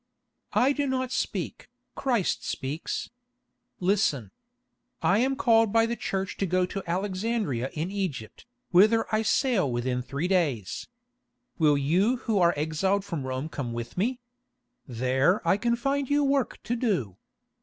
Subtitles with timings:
[0.55, 3.11] "I do not speak, Christ speaks.
[3.79, 4.31] Listen.
[4.99, 9.71] I am called by the Church to go to Alexandria in Egypt, whither I sail
[9.71, 10.87] within three days.
[11.59, 14.19] Will you who are exiled from Rome come with me?
[14.87, 17.17] There I can find you work to do."